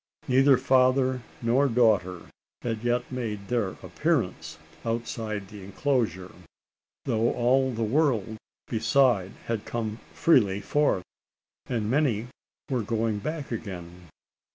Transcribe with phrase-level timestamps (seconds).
[0.27, 2.23] Neither father nor daughter
[2.63, 6.31] had yet made their appearance outside the enclosure:
[7.05, 8.37] though all the world
[8.67, 11.03] beside had come freely forth,
[11.67, 12.29] and many
[12.67, 14.07] were going back again.